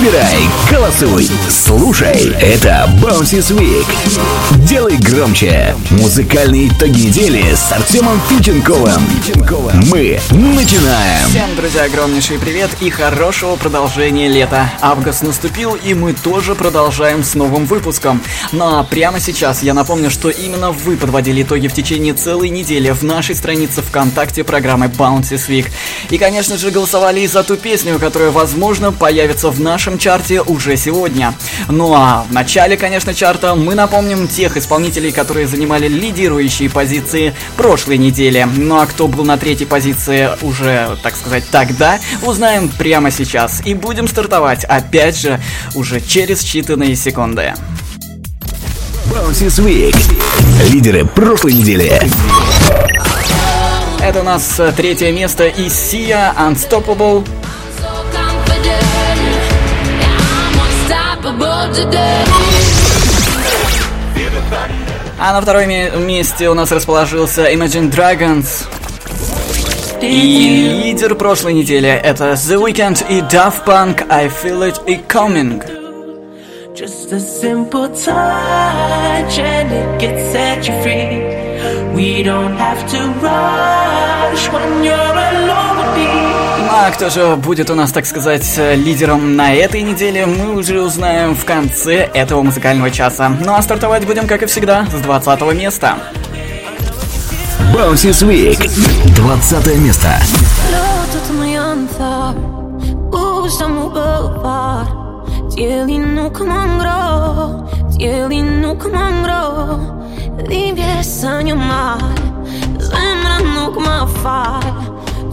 [0.00, 0.38] Выбирай,
[0.70, 2.34] голосуй, слушай.
[2.40, 3.86] Это Bounces Week.
[4.64, 5.76] Делай громче.
[5.90, 9.02] Музыкальные итоги недели с Артемом Фильченковым.
[9.90, 11.28] Мы начинаем.
[11.28, 14.72] Всем, друзья, огромнейший привет и хорошего продолжения лета.
[14.80, 18.22] Август наступил, и мы тоже продолжаем с новым выпуском.
[18.52, 22.88] Ну а прямо сейчас я напомню, что именно вы подводили итоги в течение целой недели
[22.88, 25.66] в нашей странице ВКонтакте программы Bounces Week.
[26.08, 30.76] И, конечно же, голосовали и за ту песню, которая, возможно, появится в нашем чарте уже
[30.76, 31.34] сегодня.
[31.68, 37.98] Ну а в начале, конечно, чарта мы напомним тех исполнителей, которые занимали лидирующие позиции прошлой
[37.98, 38.46] недели.
[38.56, 43.62] Ну а кто был на третьей позиции уже, так сказать, тогда, узнаем прямо сейчас.
[43.64, 45.40] И будем стартовать, опять же,
[45.74, 47.54] уже через считанные секунды.
[49.06, 49.96] Bounces Week.
[50.70, 52.00] Лидеры прошлой недели.
[54.00, 57.26] Это у нас э, третье место из Sia Unstoppable.
[65.22, 68.66] А на втором месте у нас расположился Imagine Dragons.
[70.00, 75.62] И лидер прошлой недели это The Weeknd и Daft Punk I Feel It и Coming.
[76.74, 81.40] Just a simple touch and it gets set you free.
[81.94, 85.69] We don't have to rush when you're alone.
[86.82, 91.36] А кто же будет у нас, так сказать, лидером на этой неделе, мы уже узнаем
[91.36, 93.28] в конце этого музыкального часа.
[93.28, 95.98] Ну а стартовать будем, как и всегда, с 20 места.
[97.74, 98.58] Bounces Week.
[99.14, 100.22] 20 место.
[105.50, 107.00] Dieli nuk më ngro,
[107.98, 109.44] dieli nuk më ngro
[110.46, 112.00] Dhimbje së një mal,
[112.80, 115.09] zemra fal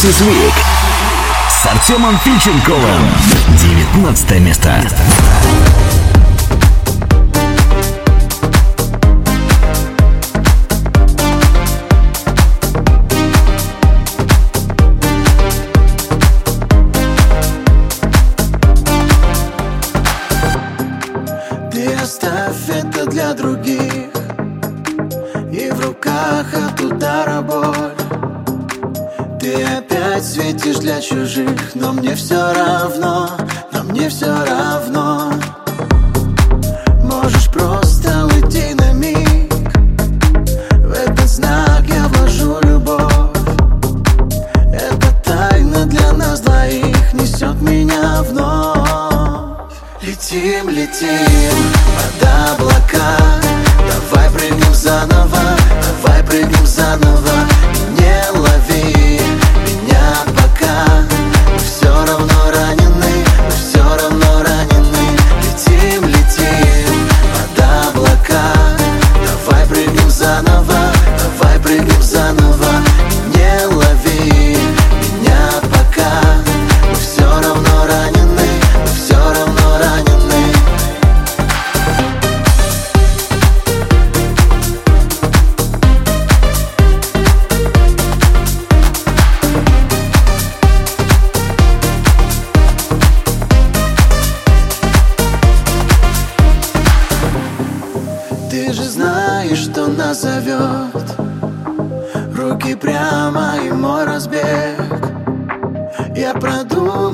[0.00, 0.54] Bounces Week
[1.50, 3.12] с Артемом Фильченковым.
[3.58, 4.80] 19 место.
[4.82, 5.79] Ты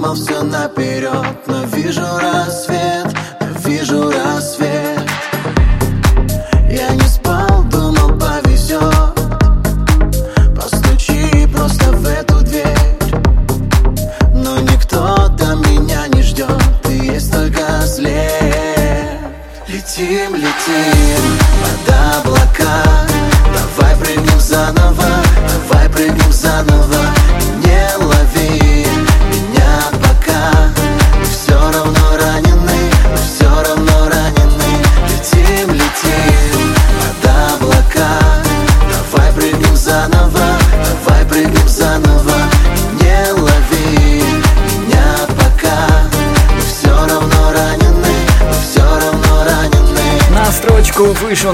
[0.07, 1.56] продумал все наперед Но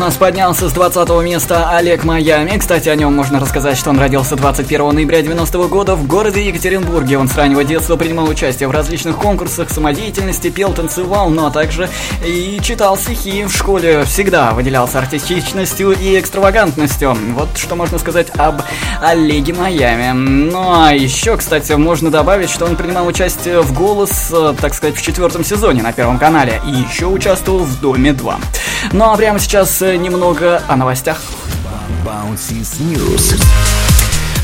[0.02, 2.58] нас поднялся с 20 места Олег Майами.
[2.58, 7.18] Кстати, о нем можно рассказать, что он родился 21 ноября 90 года в городе Екатеринбурге.
[7.18, 11.88] Он с раннего детства принимал участие в различных конкурсах самодеятельности, пел, танцевал, но также
[12.26, 14.02] и читал стихи в школе.
[14.02, 17.16] Всегда выделялся артистичностью и экстравагантностью.
[17.34, 18.60] Вот что можно сказать об
[19.00, 20.10] Олеге Майами.
[20.10, 24.96] Ну а еще, кстати, можно добавить, что он принимал участие в «Голос», э, так сказать,
[24.96, 26.60] в четвертом сезоне на Первом канале.
[26.66, 28.34] И еще участвовал в «Доме 2».
[28.90, 31.20] Ну а прямо сейчас э, немного о новостях.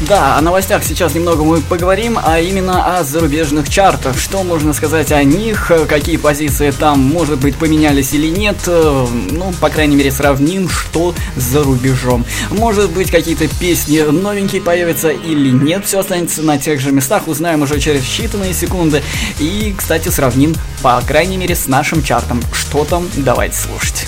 [0.09, 4.17] Да, о новостях сейчас немного мы поговорим, а именно о зарубежных чартах.
[4.17, 8.57] Что можно сказать о них, э, какие позиции там, может быть, поменялись или нет.
[8.69, 12.25] э, Ну, по крайней мере, сравним, что за рубежом.
[12.51, 17.63] Может быть, какие-то песни новенькие появятся или нет, все останется на тех же местах, узнаем
[17.63, 19.03] уже через считанные секунды.
[19.41, 22.41] И, кстати, сравним, по крайней мере, с нашим чартом.
[22.53, 24.07] Что там, давайте слушать.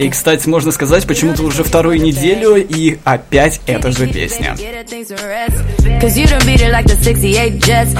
[0.00, 4.54] И, кстати, можно сказать, почему-то уже вторую неделю, и опять эта же песня.
[6.00, 7.96] Cause you done beat it like the 68 Jets.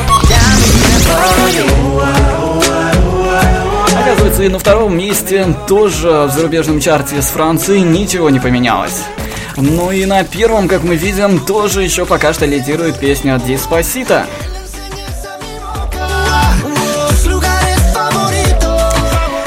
[3.97, 9.05] Оказывается, и на втором месте тоже в зарубежном чарте с Франции ничего не поменялось.
[9.57, 14.27] Ну и на первом, как мы видим, тоже еще пока что лидирует песня Диспосита.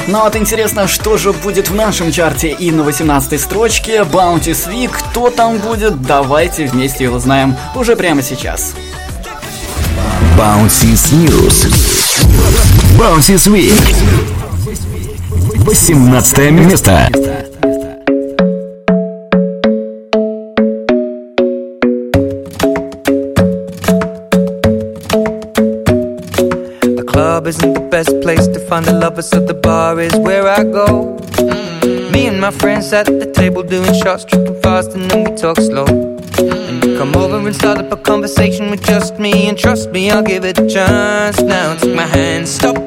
[0.07, 4.89] Но вот интересно, что же будет в нашем чарте и на 18 строчке Bounty Sweet,
[4.89, 8.73] кто там будет, давайте вместе и узнаем уже прямо сейчас.
[10.37, 11.67] Bounty's News.
[12.97, 13.73] Bounty's Week.
[15.65, 17.09] 18 место.
[29.17, 31.17] Lovers, so the bar is where I go.
[31.17, 32.11] Mm-hmm.
[32.11, 35.57] Me and my friends at the table doing shots, tripping fast, and then we talk
[35.57, 35.85] slow.
[35.85, 36.69] Mm-hmm.
[36.69, 40.11] And you come over and start up a conversation with just me, and trust me,
[40.11, 41.41] I'll give it a chance.
[41.41, 42.86] Now take my hand, stop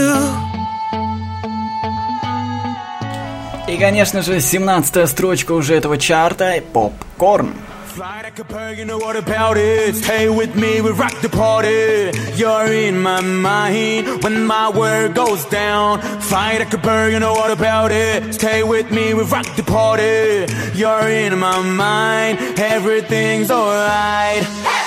[3.81, 7.53] Конечно же, 17 строчка уже этого чарта— «Попкорн».
[7.95, 9.95] Fly like a bird, you know what about it?
[9.95, 12.11] Stay with me, we rock the party.
[12.37, 15.99] You're in my mind when my word goes down.
[16.21, 18.33] Fly like a bird, you know what about it?
[18.33, 20.45] Stay with me, we rock the party.
[20.73, 24.41] You're in my mind, everything's alright.
[24.41, 24.80] Il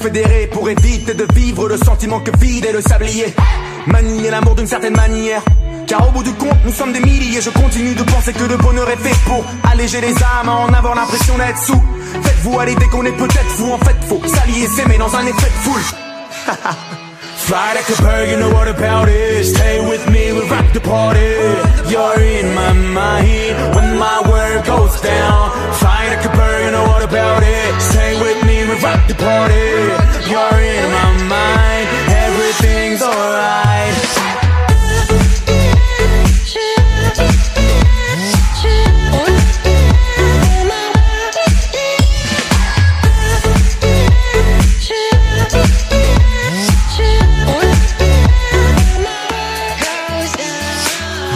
[0.00, 3.34] fédérer pour éviter de vivre le sentiment que vide est le sablier.
[3.86, 5.42] Manier l'amour d'une certaine manière.
[5.86, 7.40] Car au bout du compte, nous sommes des milliers.
[7.40, 10.94] Je continue de penser que le bonheur est fait pour alléger les âmes, en avoir
[10.94, 11.82] l'impression d'être sous.
[12.22, 13.72] Faites-vous à l'idée qu'on est peut-être fou.
[13.72, 15.82] En fait, faut s'allier, s'aimer dans un effet de foule.
[17.36, 19.44] Fly like a bird, you know what about it.
[19.44, 21.34] Stay with me, we rock the party.
[21.90, 25.50] You're in my mind when my word goes down.
[25.80, 27.89] Fly like a bird, you know what about it.
[28.70, 30.30] We rock the party.
[30.30, 33.96] You're in my mind, everything's alright.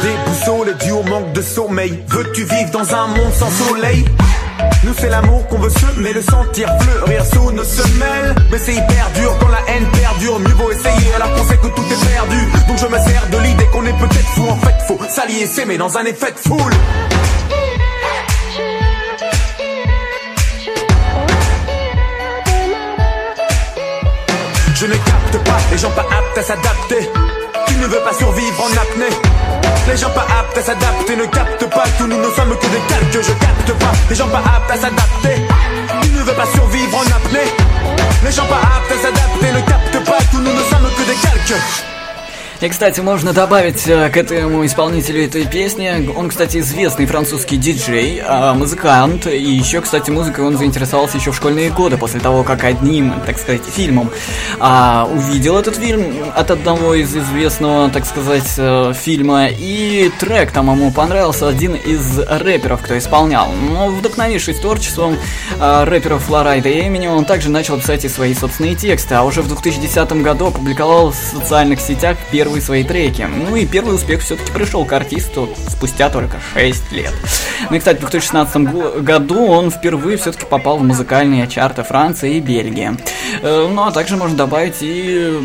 [0.02, 2.04] Déboussolé dû au manque de sommeil.
[2.08, 4.04] Veux-tu vivre dans un monde sans soleil?
[4.84, 8.34] Nous c'est l'amour qu'on veut semer, le sentir fleurir sous nos semelles.
[8.50, 10.38] Mais c'est hyper dur quand la haine perdure.
[10.38, 12.38] Mieux vaut essayer alors qu'on sait que tout est perdu.
[12.68, 14.46] Donc je me sers de l'idée qu'on est peut-être fou.
[14.48, 16.72] En fait faut s'allier, s'aimer dans un effet de foule.
[24.74, 27.08] Je ne capte pas les gens pas aptes à s'adapter.
[27.66, 31.70] Tu ne veux pas survivre en apnée les gens pas aptes à s'adapter ne captent
[31.70, 33.12] pas que nous ne sommes que des calques.
[33.12, 33.92] Je capte pas.
[34.08, 35.46] Les gens pas aptes à s'adapter.
[36.02, 37.50] Tu ne veux pas survivre en apnée.
[38.24, 41.16] Les gens pas aptes à s'adapter ne captent pas que nous ne sommes que des
[41.16, 41.93] calques.
[42.64, 48.22] И, кстати, можно добавить э, к этому исполнителю этой песни, он, кстати, известный французский диджей,
[48.24, 52.64] э, музыкант, и еще, кстати, музыкой он заинтересовался еще в школьные годы, после того, как
[52.64, 54.10] одним, так сказать, фильмом
[54.60, 60.70] а, увидел этот фильм от одного из известного, так сказать, э, фильма, и трек там
[60.70, 63.52] ему понравился один из рэперов, кто исполнял.
[63.52, 65.18] Но вдохновившись творчеством
[65.58, 69.42] э, рэперов Флорайда и Эмини, он также начал писать и свои собственные тексты, а уже
[69.42, 72.16] в 2010 году опубликовал в социальных сетях
[72.54, 73.22] первые свои треки.
[73.22, 77.12] Ну и первый успех все-таки пришел к артисту спустя только 6 лет.
[77.68, 82.36] Ну и, кстати, в 2016 го- году он впервые все-таки попал в музыкальные чарты Франции
[82.36, 82.92] и Бельгии.
[83.42, 85.36] Э, Ну а также можно добавить и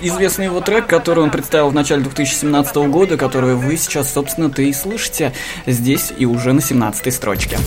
[0.00, 4.72] известный его трек, который он представил в начале 2017 года, который вы сейчас, собственно-то и
[4.72, 5.32] слышите
[5.66, 7.58] здесь и уже на 17 строчке.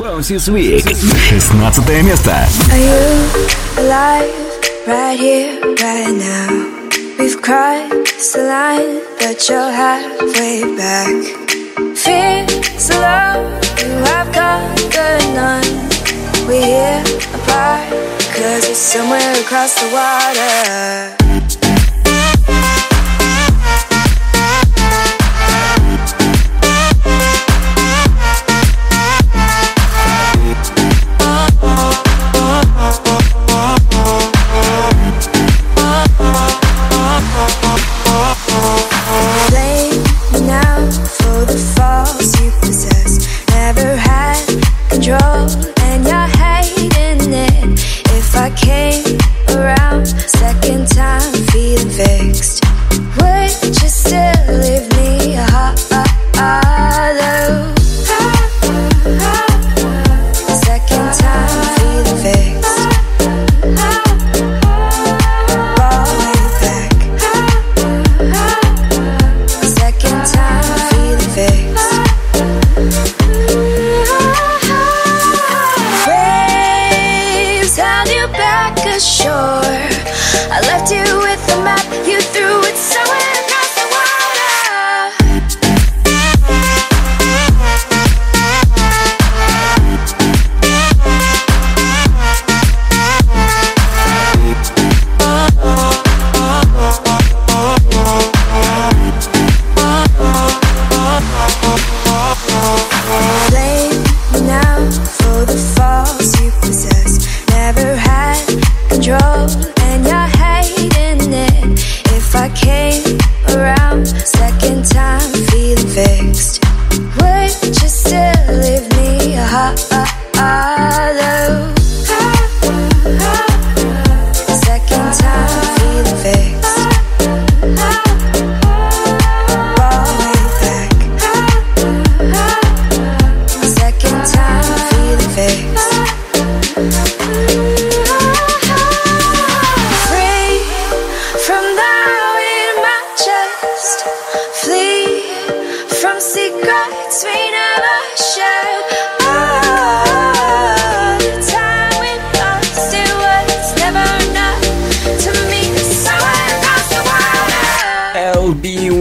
[0.00, 0.82] Bouncy Sweet.
[1.28, 2.30] 16 место.
[2.72, 4.30] Are you alive
[4.88, 6.73] right here, right now?
[7.18, 11.08] We've crossed the line, but you're halfway back.
[11.96, 15.88] Fears of love, you have conquered none.
[16.46, 17.02] We're here
[17.34, 17.90] apart,
[18.34, 21.23] cause it's somewhere across the water.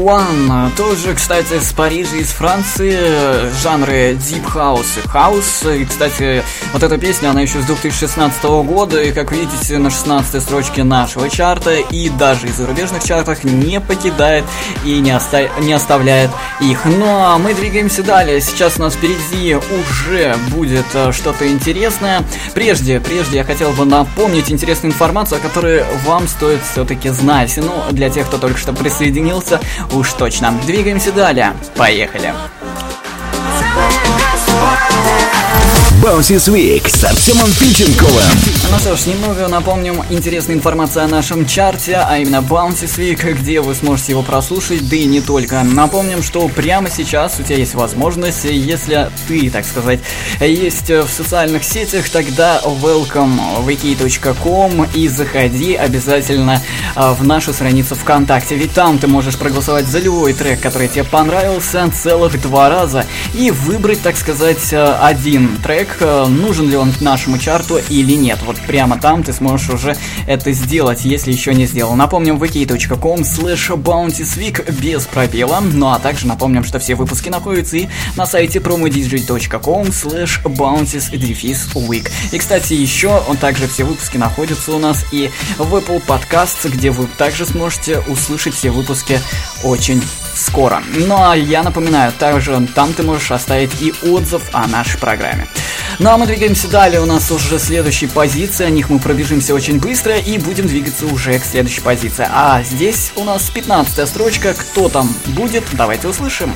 [0.03, 5.81] LB1, тоже, кстати, с Парижа, из Франции, жанры Deep House и House.
[5.81, 10.41] И, кстати, вот эта песня, она еще с 2016 года, и, как видите, на 16
[10.41, 14.43] строчке нашего чарта, и даже из зарубежных чартах не покидает
[14.85, 16.85] и не, оста- не оставляет их.
[16.85, 18.41] Ну, а мы двигаемся далее.
[18.41, 22.23] Сейчас у нас впереди уже будет э, что-то интересное.
[22.53, 27.57] Прежде, прежде я хотел бы напомнить интересную информацию, о которой вам стоит все-таки знать.
[27.57, 29.59] Ну, для тех, кто только что присоединился,
[29.93, 30.51] уж точно.
[30.65, 31.53] Двигаемся далее.
[31.75, 32.33] Поехали.
[36.03, 38.23] Bouncy Week с Артемом Пиченковым.
[38.69, 43.61] Ну что ж, немного напомним интересную информацию о нашем чарте, а именно Bouncy Week, где
[43.61, 45.63] вы сможете его прослушать, да и не только.
[45.63, 50.01] Напомним, что прямо сейчас у тебя есть возможность, если ты, так сказать,
[50.41, 56.61] есть в социальных сетях, тогда welcome wiki.com и заходи обязательно
[56.95, 61.05] а, в нашу страницу ВКонтакте, ведь там ты можешь проголосовать за любой трек, который тебе
[61.05, 67.37] понравился целых два раза и выбрать, так сказать, э, один трек, нужен ли он нашему
[67.37, 68.39] чарту или нет.
[68.45, 69.95] Вот прямо там ты сможешь уже
[70.27, 71.95] это сделать, если еще не сделал.
[71.95, 75.59] Напомним, wiki.com slash bountysweek без пробела.
[75.61, 80.43] Ну а также напомним, что все выпуски находятся и на сайте promodj.com slash
[81.73, 82.09] week.
[82.31, 86.91] И, кстати, еще он также все выпуски находятся у нас и в Apple Podcasts, где
[86.91, 89.19] вы также сможете услышать все выпуски
[89.63, 90.01] очень
[90.35, 90.81] скоро.
[90.93, 95.47] Ну а я напоминаю, также там ты можешь оставить и отзыв о нашей программе.
[95.99, 99.79] Ну а мы двигаемся далее, у нас уже следующие позиции, о них мы пробежимся очень
[99.79, 102.27] быстро и будем двигаться уже к следующей позиции.
[102.31, 106.53] А здесь у нас 15 строчка, кто там будет, давайте услышим.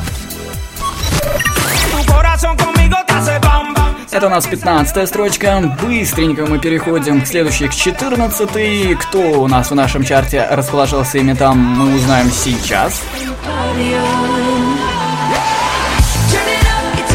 [4.09, 5.77] Это у нас 15 строчка.
[5.81, 11.35] Быстренько мы переходим к следующей, к 14 Кто у нас в нашем чарте расположился именно
[11.35, 13.01] там, мы узнаем сейчас.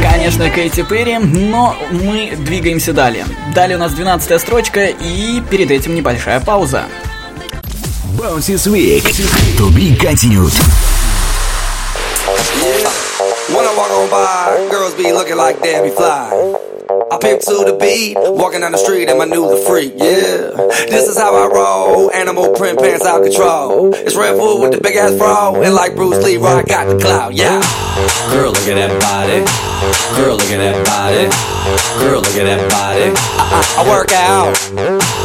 [0.03, 3.27] Конечно, Кейти Перри, но мы двигаемся далее.
[3.55, 6.85] Далее у нас 12 строчка и перед этим небольшая пауза.
[8.19, 9.03] Bouncy Week.
[9.57, 10.53] To be continued.
[13.49, 16.82] When I walk on by, girls be looking like Debbie Fly.
[17.23, 20.51] Pimp to the beat, walking down the street and my new the freak, yeah.
[20.91, 23.95] This is how I roll, animal print pants out control.
[23.95, 26.99] It's Red Bull with the big ass bra, and like Bruce Lee, I got the
[26.99, 27.63] clout, yeah.
[28.35, 29.47] Girl, look at that body.
[30.19, 31.31] Girl, look at that body.
[32.03, 33.15] Girl, look at that body.
[33.15, 35.12] I, I, I work out.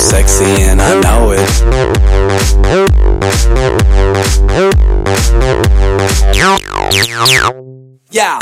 [0.00, 1.40] Sexy and I know it.
[8.10, 8.38] Yeah,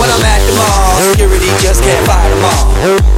[0.00, 2.44] when I'm at the mall, security just can't fight them
[3.04, 3.17] all.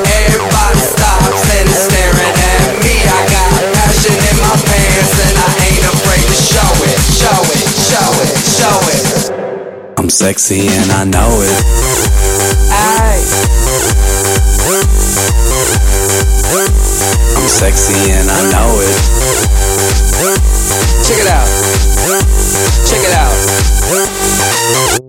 [0.27, 2.95] Everybody stops and is staring at me.
[3.01, 7.65] I got passion in my pants and I ain't afraid to show it, show it,
[7.89, 9.03] show it, show it.
[9.97, 11.57] I'm sexy and I know it.
[12.71, 13.21] Aye.
[17.35, 18.97] I'm sexy and I know it.
[21.05, 21.47] Check it out.
[22.87, 25.00] Check it out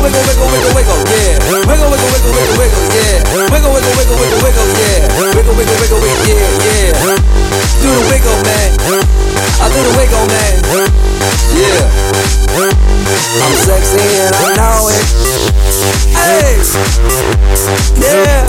[0.00, 1.36] wiggle, wiggle, wiggle, wiggle, yeah.
[1.68, 3.20] Wiggle, wiggle, wiggle, wiggle, wiggle, yeah.
[3.52, 5.04] Wiggle, wiggle, wiggle, wiggle, wiggle, yeah.
[5.36, 7.20] Wiggle, wiggle, wiggle, wiggle, yeah, yeah.
[7.80, 8.70] Do the wiggle, man.
[9.60, 10.56] I do the wiggle, man.
[11.52, 11.84] Yeah.
[13.40, 15.04] I'm sexy and I know it.
[16.16, 16.56] Hey.
[18.00, 18.48] Yeah.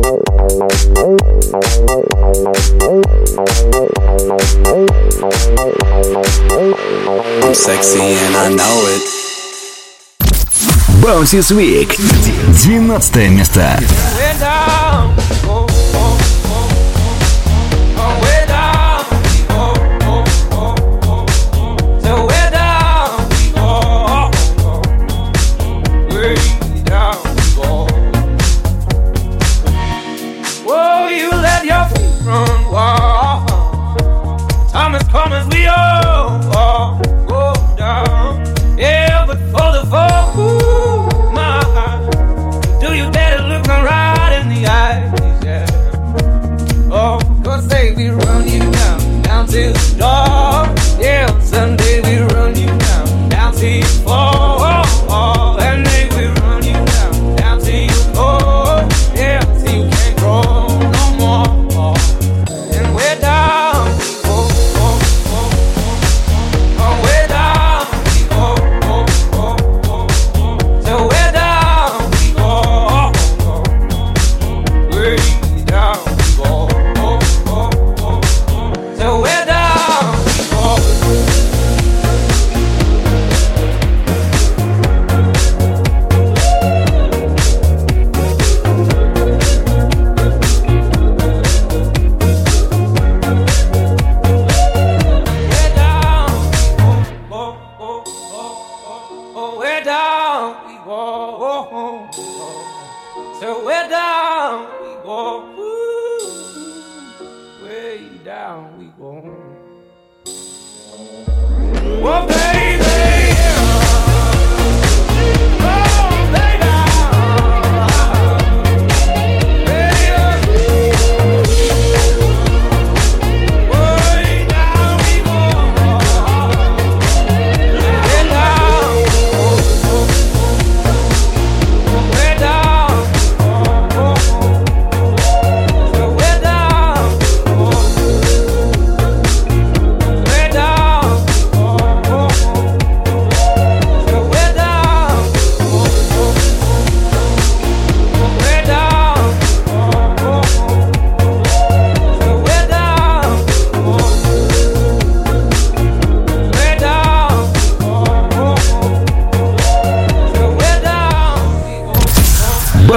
[7.42, 9.02] I'm sexy and I know it.
[11.02, 11.94] Bouncy Week.
[12.64, 13.78] 12 место.
[35.21, 35.60] promise we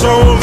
[0.00, 0.37] so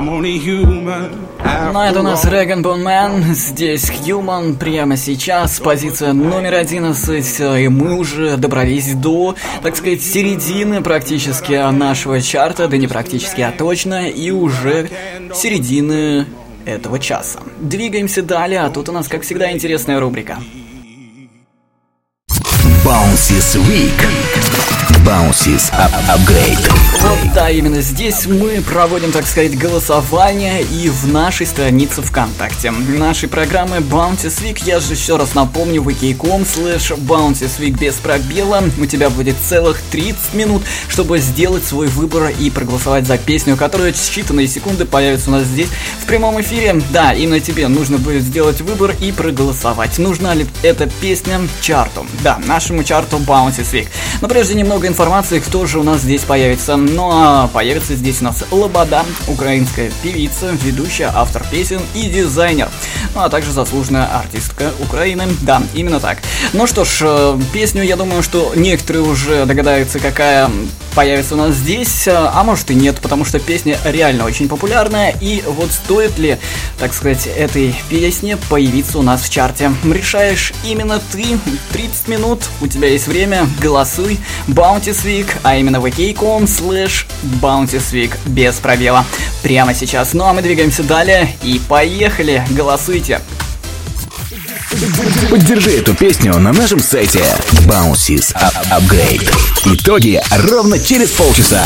[0.00, 1.10] I'm only human.
[1.40, 7.68] After Ну, это у нас Bone Man, здесь Human, прямо сейчас, позиция номер 11, и
[7.68, 14.08] мы уже добрались до, так сказать, середины практически нашего чарта, да не практически, а точно,
[14.08, 14.88] и уже
[15.34, 16.24] середины
[16.64, 17.40] этого часа.
[17.60, 20.38] Двигаемся далее, а тут у нас, как всегда, интересная рубрика.
[22.82, 24.79] Bounces Week.
[25.06, 26.70] Bounces Up Upgrade.
[27.00, 32.70] Вот да, именно здесь мы проводим, так сказать, голосование и в нашей странице ВКонтакте.
[32.70, 38.62] Нашей программы Bounties Week, я же еще раз напомню, wiki.com slash Bounties Week без пробела.
[38.78, 43.92] У тебя будет целых 30 минут, чтобы сделать свой выбор и проголосовать за песню, которая
[43.92, 45.68] считанные секунды появится у нас здесь
[46.02, 46.82] в прямом эфире.
[46.90, 49.98] Да, именно тебе нужно будет сделать выбор и проголосовать.
[49.98, 52.06] Нужна ли эта песня чарту?
[52.22, 53.88] Да, нашему чарту Bounties Week.
[54.20, 56.76] Но прежде немного информации, кто же у нас здесь появится.
[56.76, 62.68] Ну а появится здесь у нас Лобода, украинская певица, ведущая, автор песен и дизайнер.
[63.22, 65.24] А также заслуженная артистка Украины.
[65.42, 66.18] Да, именно так.
[66.54, 70.50] Ну что ж, э, песню, я думаю, что некоторые уже догадаются, какая
[70.94, 75.14] появится у нас здесь, э, а может и нет, потому что песня реально очень популярная,
[75.20, 76.38] и вот стоит ли,
[76.78, 79.72] так сказать, этой песне появиться у нас в чарте.
[79.84, 81.38] Решаешь именно ты,
[81.72, 87.06] 30 минут, у тебя есть время, голосуй, Bounties Week, а именно vk.com slash
[87.40, 89.04] Bounties Week, без пробела,
[89.42, 90.12] прямо сейчас.
[90.12, 93.09] Ну а мы двигаемся далее, и поехали, голосуйте.
[95.30, 97.24] Поддержи эту песню на нашем сайте
[97.66, 99.28] Bounces Up Upgrade.
[99.64, 101.64] Итоги ровно через полчаса.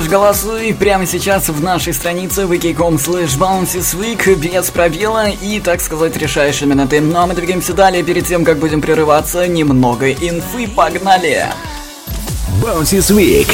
[0.00, 6.16] Ж, голосуй прямо сейчас в нашей странице wiki.com slash bouncesweek без пробела и, так сказать,
[6.16, 7.00] решаешь именно ты.
[7.00, 8.02] Ну а мы двигаемся далее.
[8.02, 10.66] Перед тем, как будем прерываться, немного инфы.
[10.66, 11.46] Погнали!
[12.60, 13.46] Bounces Week.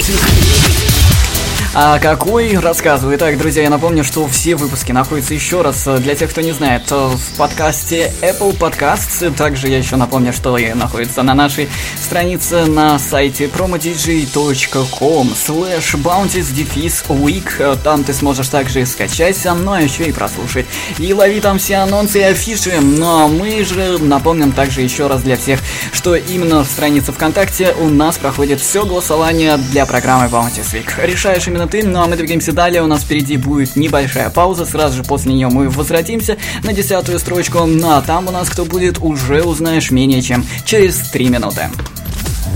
[1.72, 2.56] А какой?
[2.58, 3.16] Рассказываю.
[3.16, 6.50] Итак, друзья, я напомню, что все выпуски находятся еще раз, э, для тех, кто не
[6.50, 9.32] знает, э, в подкасте Apple Podcasts.
[9.36, 11.68] Также я еще напомню, что и находится на нашей
[12.02, 17.48] странице на сайте promodj.com slash bounties дефис week.
[17.60, 20.66] Э, Там ты сможешь также скачать, ну а еще и прослушать.
[20.98, 22.80] И лови там все анонсы и афиши.
[22.80, 25.60] Ну а мы же напомним также еще раз для всех,
[25.92, 31.06] что именно в странице ВКонтакте у нас проходит все голосование для программы Bounties Week.
[31.06, 32.82] Решаешь именно ты, ну а мы двигаемся далее.
[32.82, 34.64] У нас впереди будет небольшая пауза.
[34.64, 37.64] Сразу же после нее мы возвратимся на десятую строчку.
[37.66, 41.68] Ну а там у нас кто будет, уже узнаешь менее чем через три минуты.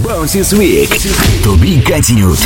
[0.03, 0.90] Bounces Week.
[1.45, 2.38] To be continued.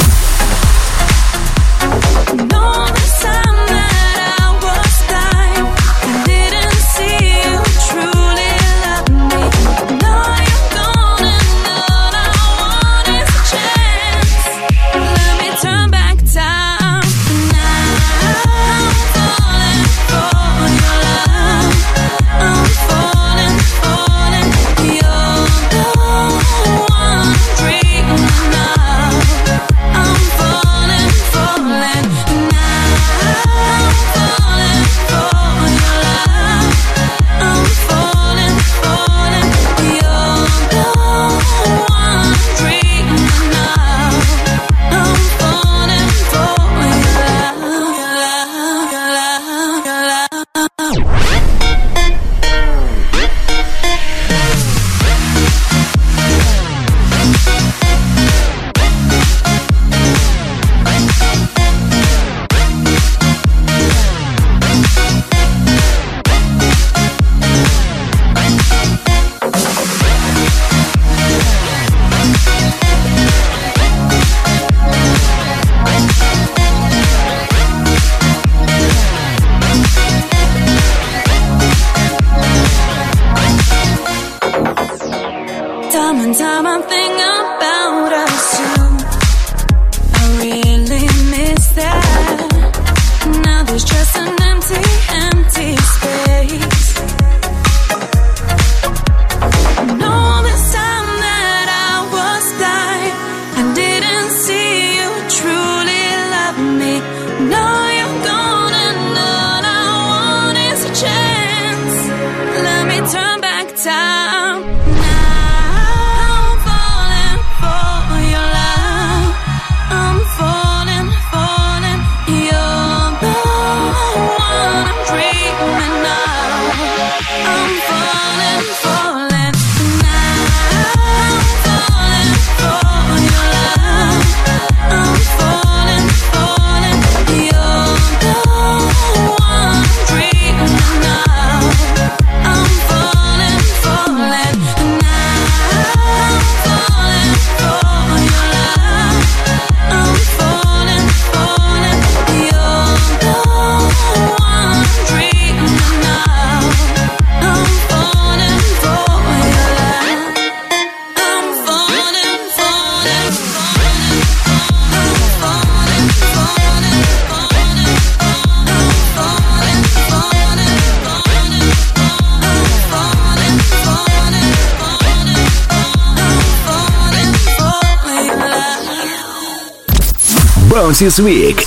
[180.89, 181.67] Bounces Week.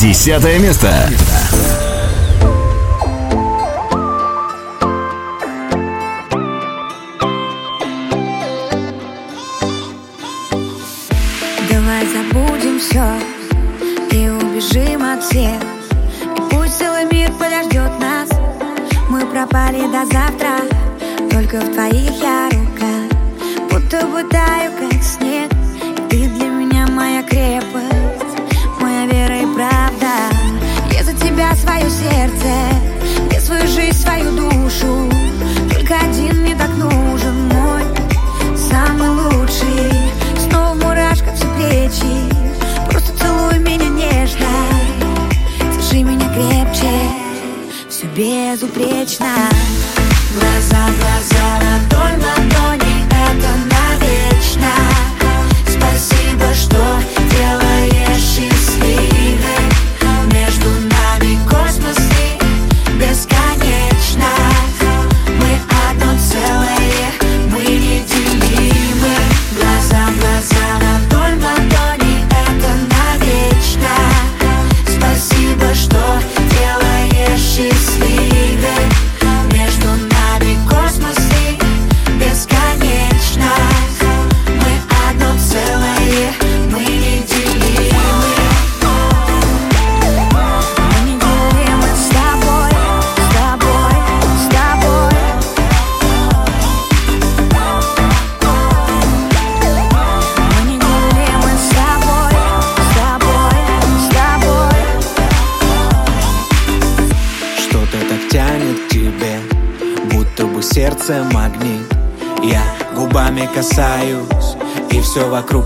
[0.00, 1.08] Десятое место.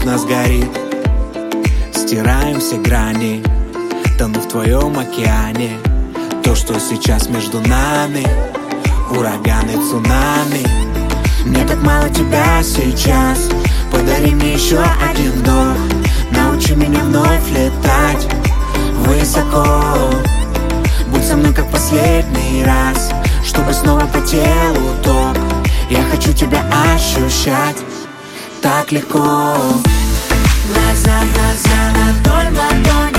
[0.05, 0.71] Нас горит.
[1.95, 3.43] Стираем все грани,
[4.19, 5.79] тону в твоем океане.
[6.43, 8.27] То, что сейчас между нами,
[9.11, 10.67] ураганы, цунами.
[11.47, 13.49] Мне так мало тебя сейчас,
[13.91, 14.79] подари мне еще
[15.11, 15.77] один вдох.
[16.31, 18.29] Научи меня вновь летать
[19.07, 19.65] высоко.
[21.09, 23.13] Будь со мной как последний раз
[23.45, 25.37] Чтобы снова по телу ток.
[25.89, 27.77] Я хочу тебя ощущать
[28.65, 29.19] Так легко.
[30.69, 33.14] Глаза, глаза, ладонь, ладони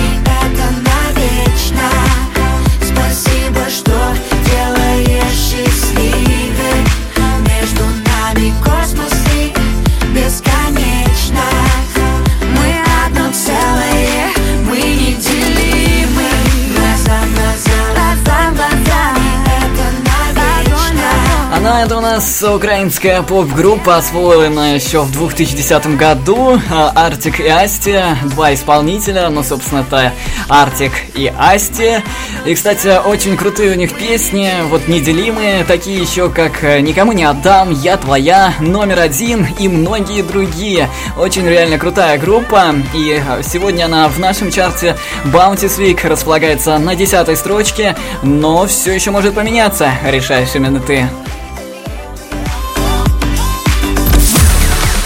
[21.78, 26.60] Это у нас украинская поп-группа, освоенная еще в 2010 году.
[26.72, 30.14] Артик и Асти, два исполнителя, ну, собственно, это
[30.48, 32.02] Артик и Асти.
[32.46, 37.72] И, кстати, очень крутые у них песни, вот неделимые, такие еще как «Никому не отдам»,
[37.72, 40.90] «Я твоя», «Номер один» и многие другие.
[41.18, 44.96] Очень реально крутая группа, и сегодня она в нашем чарте
[45.26, 51.08] Bounty Week располагается на десятой строчке, но все еще может поменяться, решаешь именно ты.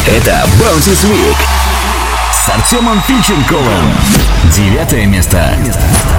[0.10, 1.38] Это Bounces Week
[2.32, 3.94] с Артемом Фильченковым.
[4.52, 5.56] Девятое место.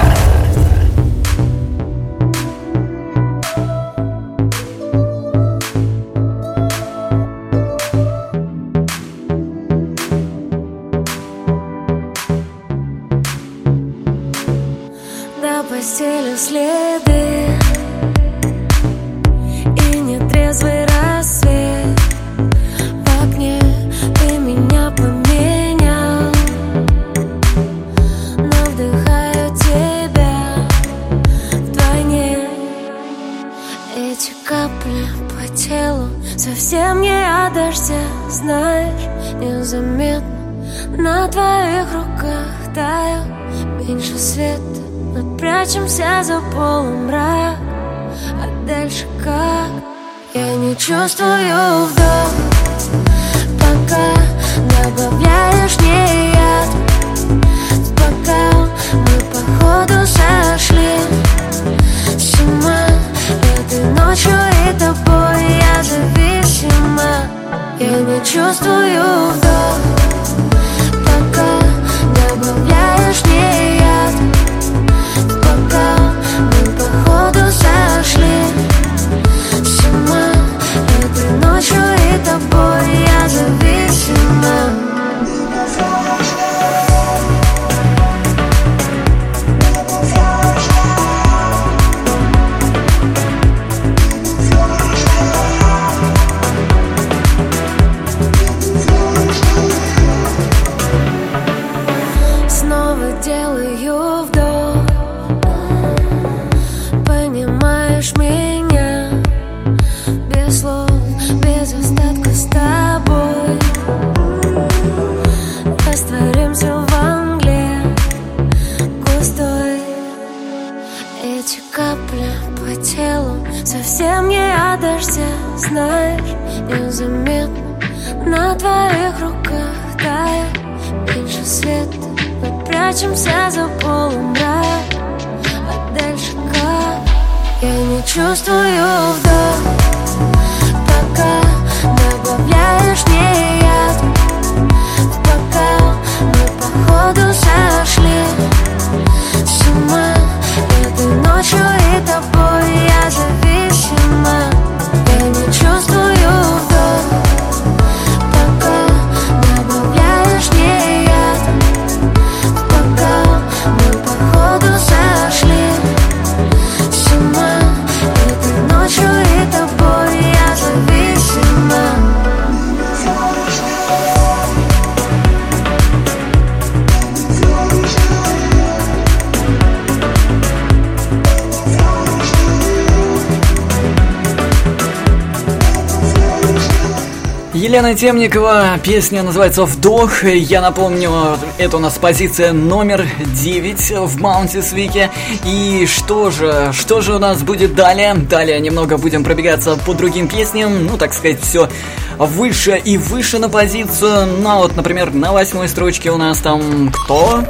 [188.01, 190.23] Темникова, песня называется «Вдох».
[190.23, 195.11] Я напомню, это у нас позиция номер 9 в Маунтис Вике.
[195.45, 198.15] И что же, что же у нас будет далее?
[198.15, 200.87] Далее немного будем пробегаться по другим песням.
[200.87, 201.69] Ну, так сказать, все
[202.17, 204.35] выше и выше на позицию.
[204.39, 207.43] Ну, а вот, например, на восьмой строчке у нас там кто?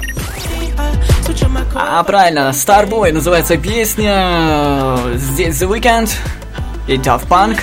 [1.74, 4.97] А, правильно, Starboy называется песня.
[5.16, 6.10] Здесь The Weeknd
[6.89, 7.58] и Daft Punk.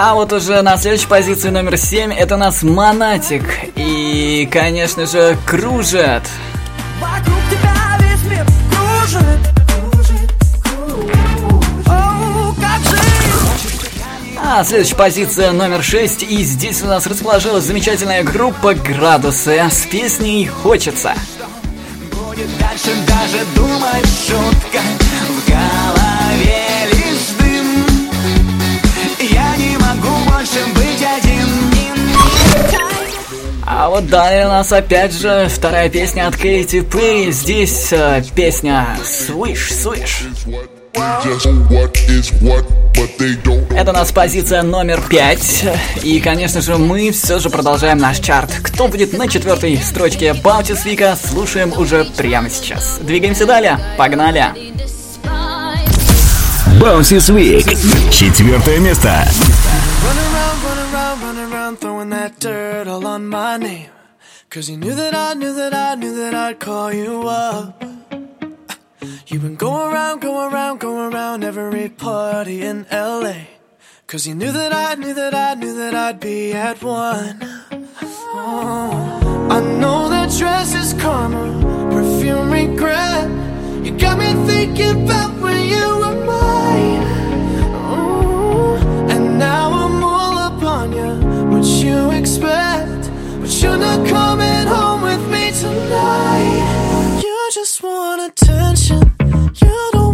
[0.00, 3.42] А вот уже на следующей позиции номер 7 это у нас Монатик.
[3.74, 6.22] И, конечно же, кружит.
[7.00, 9.38] Вокруг тебя весь мир кружит?
[14.40, 16.22] А следующая позиция номер 6.
[16.22, 21.14] И здесь у нас расположилась замечательная группа Градусы с песней «Хочется».
[22.12, 24.78] Будет дальше даже думать шутка
[30.48, 31.46] больше быть один
[33.66, 37.30] А вот далее у нас опять же вторая песня от Кейти Перри.
[37.32, 40.26] Здесь э, песня «Swish, Swish».
[43.76, 45.64] Это у нас позиция номер пять.
[46.02, 48.50] И, конечно же, мы все же продолжаем наш чарт.
[48.62, 52.98] Кто будет на четвертой строчке Баутис Вика, слушаем уже прямо сейчас.
[53.00, 53.78] Двигаемся далее.
[53.96, 54.46] Погнали!
[56.80, 57.66] Bounces Week.
[58.10, 59.26] Четвертое место.
[61.68, 63.90] Around, throwing that dirt all on my name.
[64.48, 67.84] Cause you knew that I knew that I knew that I'd call you up.
[69.26, 73.48] You've been going around, going around, going around every party in LA.
[74.06, 77.38] Cause you knew that I knew that I knew that I'd be at one.
[78.32, 83.28] Oh, I know that dress is karma, perfume regret.
[83.84, 86.97] You got me thinking about when you were mine.
[91.88, 93.02] You expect?
[93.40, 97.20] But you're not coming home with me tonight.
[97.24, 99.00] You just want attention.
[99.62, 100.07] You don't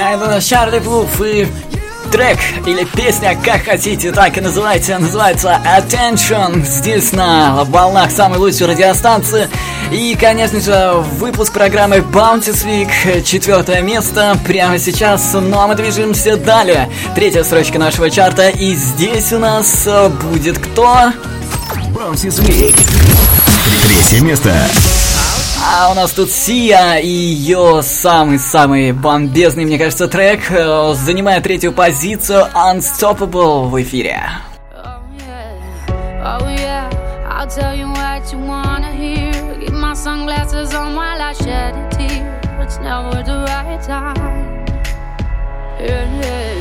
[0.00, 1.46] Это Чарли Пуф и
[2.10, 6.64] трек или песня, как хотите, так и называйте, называется Attention.
[6.64, 9.46] Здесь на волнах самой лучшей радиостанции.
[9.92, 15.34] И, конечно же, выпуск программы Bounty Week, четвертое место прямо сейчас.
[15.34, 16.88] Ну а мы движемся далее.
[17.14, 18.48] Третья строчка нашего чарта.
[18.48, 19.86] И здесь у нас
[20.22, 21.12] будет кто?
[21.94, 22.76] Bouncy Week.
[23.86, 24.54] Третье место.
[25.72, 31.72] А у нас тут Сия и ее самый-самый бомбезный, мне кажется, трек э, занимает третью
[31.72, 34.20] позицию Unstoppable в эфире.
[34.74, 35.00] Oh.
[45.80, 46.59] Yeah, yeah,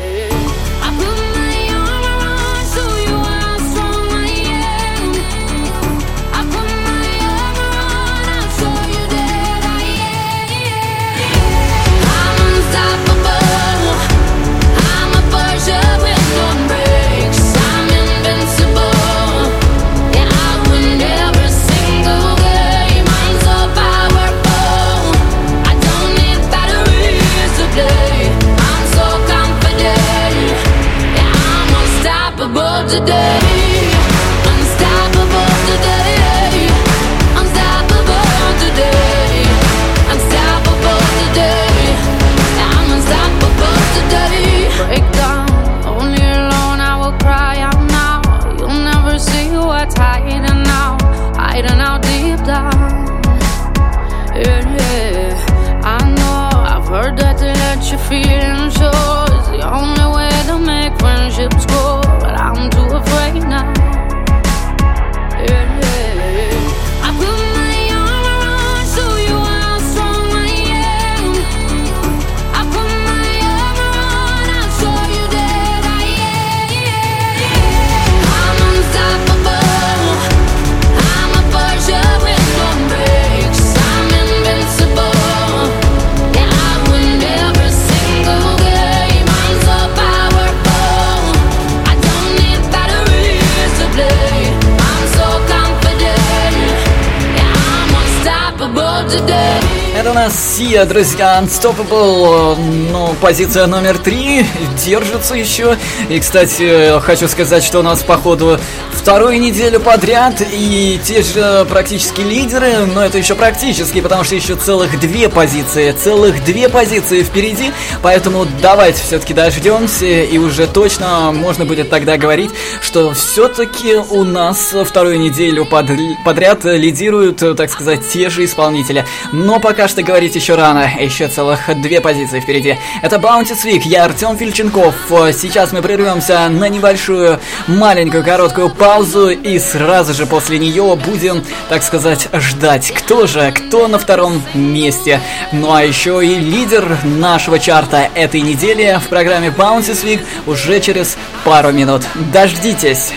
[100.59, 102.57] Это у нас Сия, друзья, Unstoppable,
[102.91, 104.45] ну, позиция номер три,
[104.85, 105.77] держится еще.
[106.09, 108.59] И, кстати, хочу сказать, что у нас, походу,
[108.91, 114.55] вторую неделю подряд, и те же практически лидеры, но это еще практически, потому что еще
[114.55, 121.65] целых две позиции, целых две позиции впереди, поэтому давайте все-таки дождемся, и уже точно можно
[121.65, 122.51] будет тогда говорить,
[122.81, 125.89] что все-таки у нас вторую неделю под-
[126.25, 129.05] подряд лидируют, так сказать, те же исполнители.
[129.31, 132.77] Но пока что говорить еще рано, еще целых две позиции впереди.
[133.01, 134.95] Это Bounty Week, я Артем Фильченков.
[135.09, 141.83] Сейчас мы прервемся на небольшую, маленькую, короткую паузу, и сразу же после нее будем, так
[141.83, 145.21] сказать, ждать, кто же, кто на втором месте.
[145.51, 151.17] Ну а еще и лидер нашего чарта этой недели в программе Bounty Week уже через
[151.43, 152.03] пару минут.
[152.33, 153.11] Дождитесь!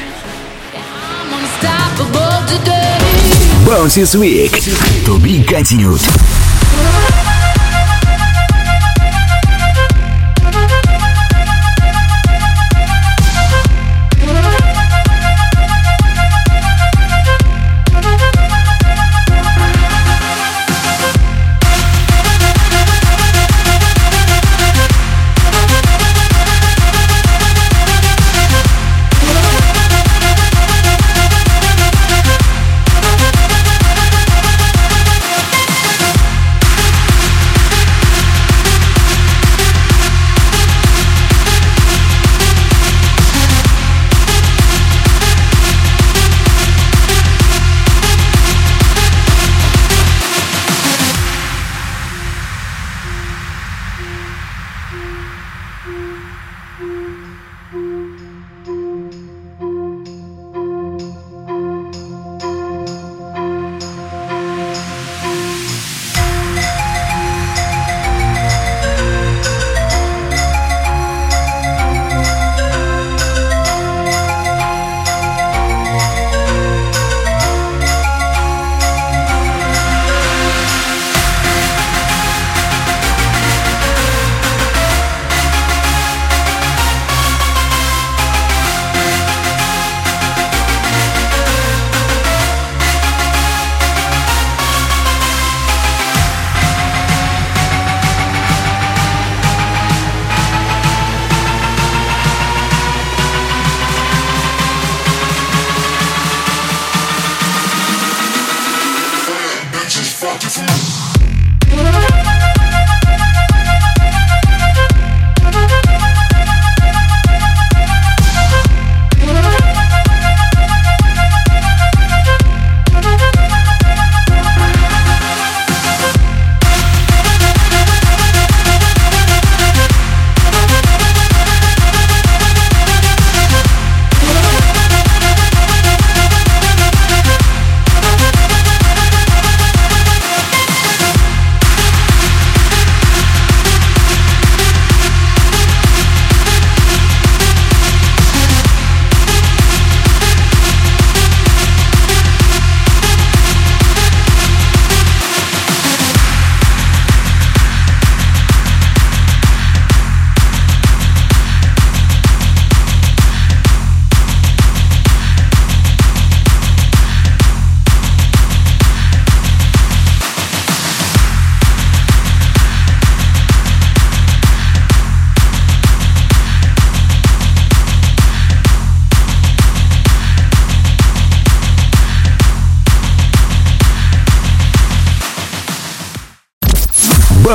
[3.65, 4.53] Bouncy Week.
[5.07, 6.42] To be continued.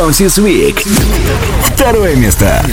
[0.07, 0.87] Bounces Week.
[1.65, 2.63] Второе место.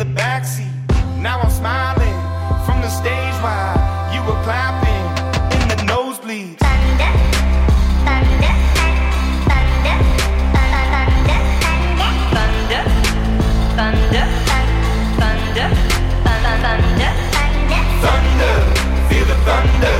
[0.00, 0.72] The backseat.
[1.20, 2.16] Now I'm smiling
[2.64, 3.76] from the stage while
[4.14, 5.04] you were clapping
[5.52, 6.56] in the nosebleeds.
[8.08, 8.52] thunder,
[9.46, 9.96] thunder,
[12.56, 12.80] thunder,
[13.76, 14.24] thunder,
[15.20, 15.68] thunder,
[16.24, 17.12] thunder, thunder,
[18.00, 18.56] Thunder,
[19.08, 19.96] feel the thunder.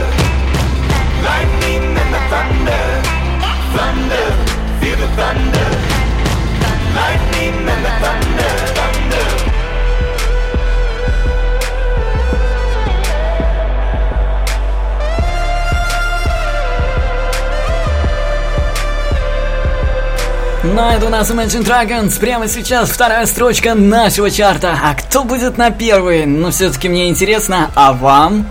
[1.28, 2.84] Lightning and the thunder.
[3.76, 4.26] Thunder,
[4.80, 5.59] feel the thunder.
[20.62, 22.20] Ну, это у нас Imagine Dragons.
[22.20, 24.78] Прямо сейчас вторая строчка нашего чарта.
[24.82, 26.26] А кто будет на первой?
[26.26, 27.70] Ну, все-таки мне интересно.
[27.74, 28.46] А вам?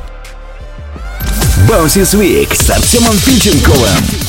[1.70, 4.29] Bounces Week с Артемом Пиченковым.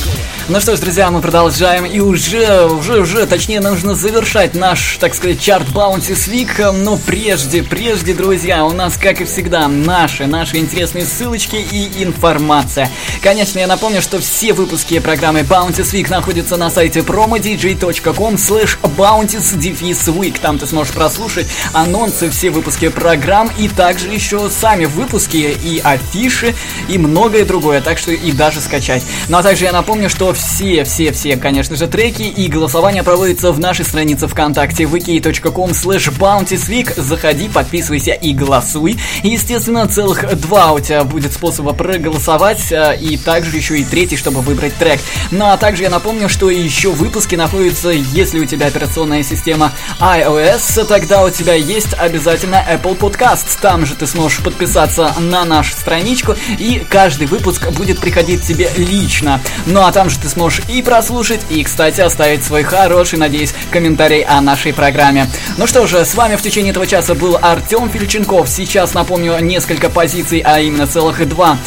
[0.53, 5.15] Ну что ж, друзья, мы продолжаем и уже, уже, уже, точнее, нужно завершать наш, так
[5.15, 6.73] сказать, чарт Bounty Week.
[6.73, 12.91] Но прежде, прежде, друзья, у нас, как и всегда, наши, наши интересные ссылочки и информация.
[13.23, 20.39] Конечно, я напомню, что все выпуски программы Bounty Week находятся на сайте promodj.com slash bounties
[20.43, 26.57] Там ты сможешь прослушать анонсы, все выпуски программ и также еще сами выпуски и афиши
[26.89, 29.05] и многое другое, так что и даже скачать.
[29.29, 33.53] Ну а также я напомню, что все, все, все, конечно же, треки и голосование проводится
[33.53, 37.01] в нашей странице ВКонтакте wiki.com slash bountiesweek.
[37.01, 38.99] Заходи, подписывайся и голосуй.
[39.23, 44.41] Естественно, целых два у тебя будет способа проголосовать, а, и также еще и третий, чтобы
[44.41, 45.01] выбрать трек.
[45.31, 50.85] Ну а также я напомню, что еще выпуски находятся, если у тебя операционная система iOS,
[50.87, 53.59] тогда у тебя есть обязательно Apple Podcast.
[53.61, 59.41] Там же ты сможешь подписаться на нашу страничку, и каждый выпуск будет приходить тебе лично.
[59.67, 64.23] Ну а там же ты сможешь и прослушать, и, кстати, оставить свой хороший, надеюсь, комментарий
[64.23, 65.27] о нашей программе.
[65.57, 68.49] Ну что же, с вами в течение этого часа был Артем Фильченков.
[68.49, 71.59] Сейчас напомню несколько позиций, а именно целых два,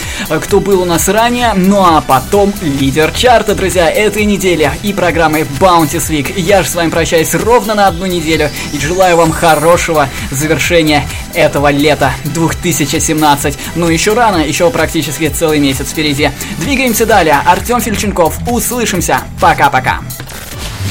[0.42, 1.54] кто был у нас ранее.
[1.56, 6.34] Ну а потом лидер чарта, друзья, этой недели и программы Bounty Week.
[6.36, 11.72] Я же с вами прощаюсь ровно на одну неделю и желаю вам хорошего завершения этого
[11.72, 13.58] лета 2017.
[13.76, 16.32] Ну еще рано, еще практически целый месяц впереди.
[16.60, 17.40] Двигаемся далее.
[17.46, 18.40] Артем Фильченков.
[18.54, 19.20] Услышимся.
[19.42, 20.00] Пока-пока.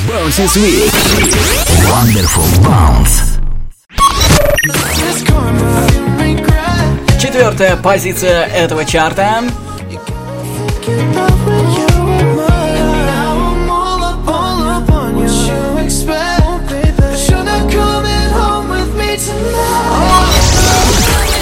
[0.08, 0.92] Bounces Week.
[1.86, 3.38] Wonderful Bounce.
[7.20, 9.44] Четвертая позиция этого чарта.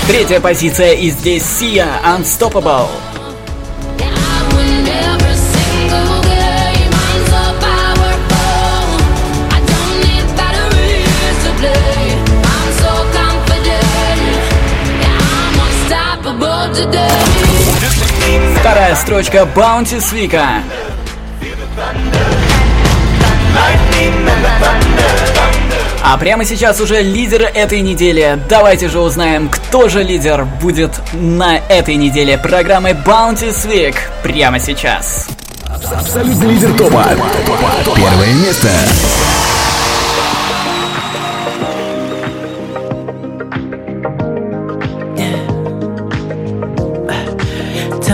[0.06, 2.88] Третья позиция и здесь Сия Unstoppable.
[18.60, 20.62] Вторая строчка Bounty Свика.
[26.02, 28.38] А прямо сейчас уже лидер этой недели.
[28.48, 35.28] Давайте же узнаем, кто же лидер будет на этой неделе программы Bounty Week прямо сейчас.
[35.66, 37.04] Абсолютный лидер топа.
[37.94, 38.68] Первое место.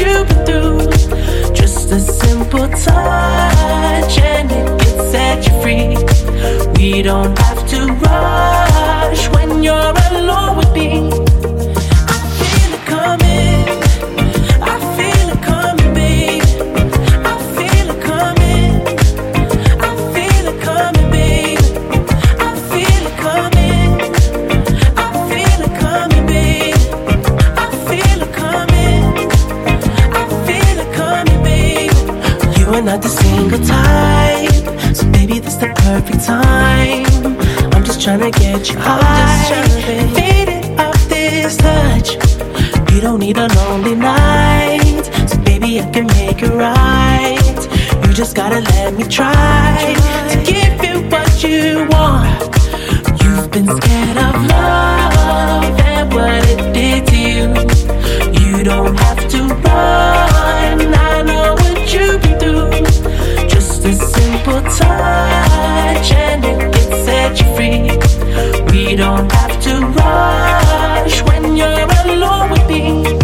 [0.00, 1.52] you've been through.
[1.52, 5.96] Just a simple touch and it can set you free.
[6.76, 11.25] We don't have to rush when you're alone with me.
[38.58, 39.68] Get you high,
[40.14, 42.14] faded off this touch.
[42.92, 48.06] You don't need a lonely night, so baby, I can make it right.
[48.06, 49.94] You just gotta let me try
[50.30, 52.40] to give you what you want.
[53.22, 57.46] You've been scared of love and what it did to you.
[58.40, 60.94] You don't have to run.
[60.94, 63.48] I know what you've been through.
[63.48, 65.45] Just a simple touch
[66.06, 67.82] pretending it set you free.
[68.70, 73.16] We don't have to rush when you're alone with me.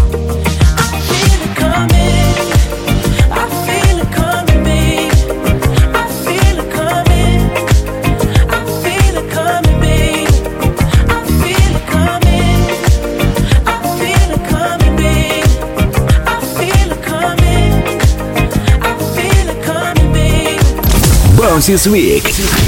[21.86, 22.61] Week.